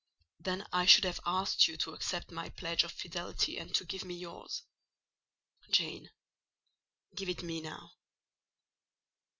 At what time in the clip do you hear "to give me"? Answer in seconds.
3.75-4.15